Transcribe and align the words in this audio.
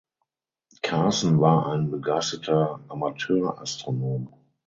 Carson 0.81 1.39
war 1.41 1.67
ein 1.71 1.91
begeisterter 1.91 2.83
Amateurastronom. 2.87 4.33